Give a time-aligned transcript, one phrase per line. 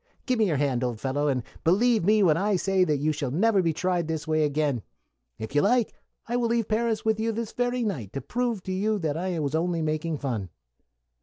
[0.25, 3.11] Give me your hand, old fellow, and believe me when I tell you that you
[3.11, 4.81] shall never be tried this way again.
[5.37, 5.93] If you like,
[6.27, 9.37] I will leave Paris with you this very night, to prove to you that I
[9.37, 10.49] was only making fun."